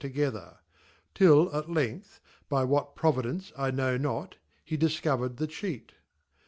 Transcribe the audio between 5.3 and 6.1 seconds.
the Cheat.